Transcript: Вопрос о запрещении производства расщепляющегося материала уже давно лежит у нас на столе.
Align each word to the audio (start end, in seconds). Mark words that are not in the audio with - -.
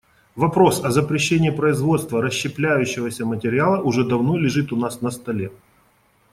Вопрос 0.35 0.83
о 0.83 0.89
запрещении 0.89 1.51
производства 1.51 2.23
расщепляющегося 2.23 3.23
материала 3.23 3.79
уже 3.83 4.03
давно 4.03 4.35
лежит 4.35 4.71
у 4.71 4.75
нас 4.75 4.99
на 5.01 5.11
столе. 5.11 5.51